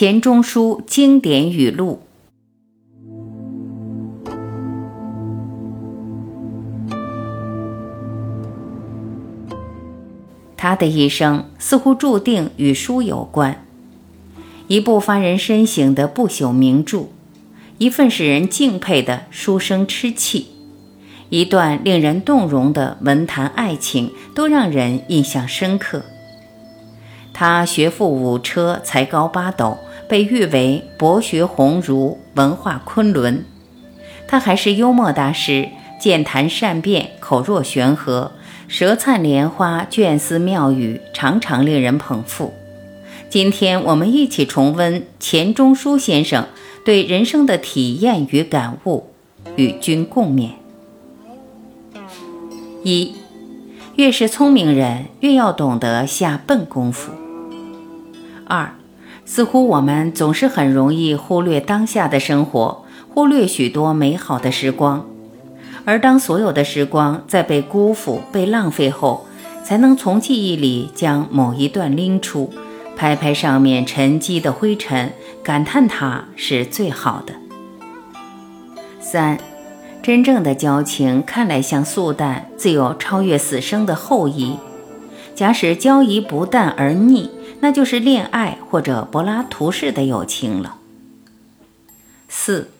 [0.00, 2.00] 钱钟书经典语录。
[10.56, 13.66] 他的一生似乎注定与书有关，
[14.68, 17.08] 一部发人深省的不朽名著，
[17.76, 20.46] 一份使人敬佩的书生痴气，
[21.28, 26.00] 一段令人动容的文坛爱情，都让人印象深刻。
[27.34, 29.78] 他学富五车，才高八斗，
[30.10, 33.44] 被誉为博学鸿儒，文化昆仑。
[34.26, 35.68] 他还是幽默大师，
[36.00, 38.32] 健谈善辩，口若悬河。
[38.66, 42.52] 舌灿莲花，卷丝妙语，常常令人捧腹。
[43.28, 46.48] 今天我们一起重温钱钟书先生
[46.84, 49.10] 对人生的体验与感悟，
[49.54, 50.50] 与君共勉。
[52.82, 53.14] 一，
[53.94, 57.12] 越是聪明人，越要懂得下笨功夫。
[58.46, 58.74] 二，
[59.24, 65.06] 似乎我们总是很容易忽略当下的生活，忽略许多美好的时光。
[65.84, 69.26] 而当所有的时光在被辜负、被浪费后，
[69.64, 72.52] 才能从记忆里将某一段拎出，
[72.96, 75.12] 拍拍上面沉积的灰尘，
[75.42, 77.34] 感叹它是最好的。
[79.00, 79.38] 三，
[80.02, 84.56] 真正的交情看来像素淡，自有超越死生的厚谊。
[85.34, 90.76] 假使交谊不淡而腻，那就是恋爱或者柏拉图式的友情了。
[92.28, 92.70] 四，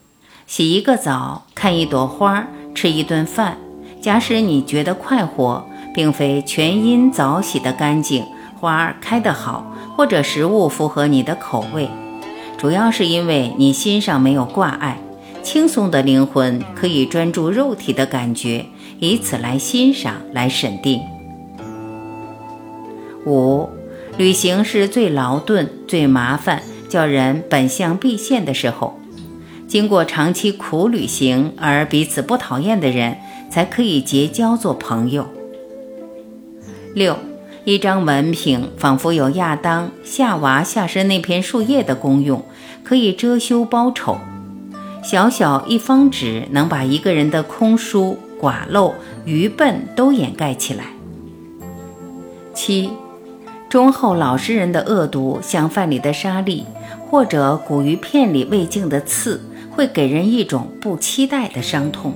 [0.45, 2.47] 洗一个澡，看一朵花。
[2.73, 3.57] 吃一顿饭，
[4.01, 8.25] 假使你觉得快活，并非全因澡洗得干净、
[8.57, 11.89] 花开得好，或者食物符合你的口味，
[12.57, 14.97] 主要是因为你心上没有挂碍，
[15.43, 18.65] 轻松的灵魂可以专注肉体的感觉，
[18.99, 21.01] 以此来欣赏、来审定。
[23.25, 23.69] 五，
[24.17, 28.99] 旅行是最劳顿、最麻烦，叫人本相毕现的时候。
[29.67, 33.17] 经过长期苦旅行而彼此不讨厌的人，
[33.49, 35.27] 才可以结交做朋友。
[36.93, 37.17] 六，
[37.63, 42.43] 一张文凭仿佛有亚当、夏娃下身那片树叶的功用，
[42.83, 44.17] 可以遮羞包丑。
[45.01, 48.93] 小小一方纸能把一个人的空疏、寡陋、
[49.25, 50.83] 愚笨都掩盖起来。
[52.53, 52.91] 七，
[53.71, 56.65] 忠厚老实人的恶毒，像饭里的沙粒，
[57.09, 59.41] 或者骨鱼片里未净的刺。
[59.73, 62.13] 会给人一种不期待的伤痛。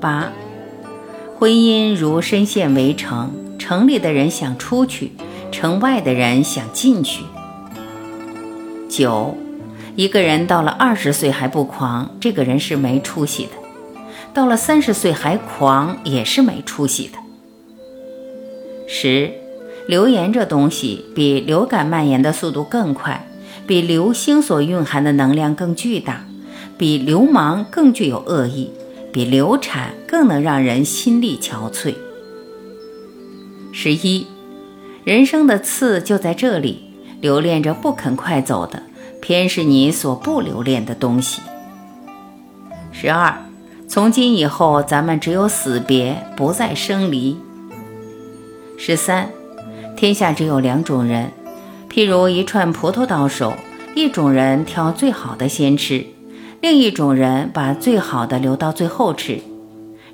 [0.00, 0.30] 八，
[1.36, 5.10] 婚姻如深陷围城，城里的人想出去，
[5.50, 7.24] 城外的人想进去。
[8.88, 9.34] 九，
[9.96, 13.52] 一个人到了二十岁还不狂，这个人是没出息的；
[14.32, 17.18] 到了三十岁还狂，也是没出息的。
[18.86, 19.32] 十，
[19.86, 23.28] 流言这东西比流感蔓延的速度更快。
[23.64, 26.26] 比流星所蕴含的能量更巨大，
[26.76, 28.72] 比流氓更具有恶意，
[29.12, 31.94] 比流产更能让人心力憔悴。
[33.72, 34.26] 十一，
[35.04, 36.82] 人生的刺就在这里，
[37.20, 38.82] 留恋着不肯快走的，
[39.20, 41.40] 偏是你所不留恋的东西。
[42.90, 43.44] 十二，
[43.86, 47.38] 从今以后，咱们只有死别，不再生离。
[48.76, 49.30] 十三，
[50.02, 51.30] 天下只有两种人。
[51.88, 53.54] 譬如一串葡萄到手，
[53.94, 56.04] 一种人挑最好的先吃，
[56.60, 59.38] 另一种人把最好的留到最后吃。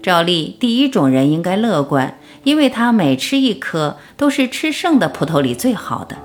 [0.03, 6.17] 照例，第一种人应该乐观，因为他每吃一颗都是吃剩的葡萄里最好的；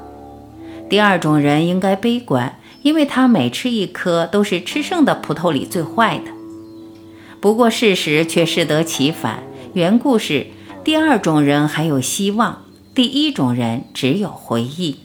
[0.89, 6.31] 第二种人应该悲观，因为他每吃一颗都是吃剩的葡萄里最坏的。
[7.39, 9.41] 不过事实却适得其反，
[9.71, 10.47] 缘故是
[10.83, 12.63] 第二种人还有希望，
[12.95, 14.97] 第一种人只有回忆。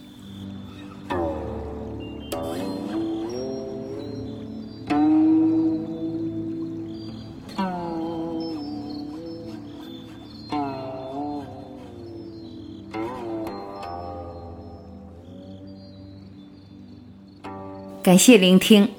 [18.02, 18.90] 感谢聆听，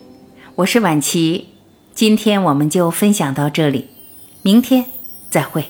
[0.55, 1.49] 我是婉琪，
[1.93, 3.85] 今天我们就分享到这里，
[4.41, 4.85] 明天
[5.29, 5.65] 再会。